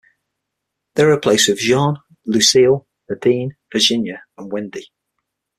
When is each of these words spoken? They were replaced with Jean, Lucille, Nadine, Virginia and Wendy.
They 0.95 1.05
were 1.05 1.13
replaced 1.13 1.47
with 1.47 1.59
Jean, 1.59 1.97
Lucille, 2.25 2.87
Nadine, 3.07 3.55
Virginia 3.71 4.23
and 4.35 4.51
Wendy. 4.51 4.91